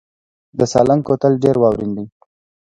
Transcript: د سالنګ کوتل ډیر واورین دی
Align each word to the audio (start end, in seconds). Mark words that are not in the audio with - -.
د 0.57 0.59
سالنګ 0.71 1.01
کوتل 1.07 1.33
ډیر 1.43 1.55
واورین 1.59 1.91
دی 1.97 2.05